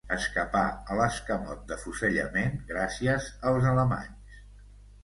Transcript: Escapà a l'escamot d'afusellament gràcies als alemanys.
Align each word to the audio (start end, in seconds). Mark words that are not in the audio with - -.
Escapà 0.13 0.61
a 0.93 0.95
l'escamot 0.99 1.61
d'afusellament 1.73 2.59
gràcies 2.73 3.31
als 3.53 3.71
alemanys. 3.75 4.39